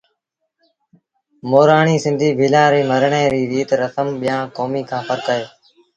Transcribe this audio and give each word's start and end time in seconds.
مورآڻي 1.49 1.95
سنڌيٚ 2.05 2.37
ڀيٚلآݩ 2.39 2.71
ري 2.73 2.81
مرڻي 2.91 3.23
ريٚ 3.33 3.49
ريٚت 3.51 3.69
رسم 3.81 4.07
با 4.19 4.19
ٻيٚآݩ 4.21 4.51
ڪوميݩ 4.57 4.87
کآݩ 4.89 5.05
ڦرڪ 5.07 5.25
اهي 5.33 5.45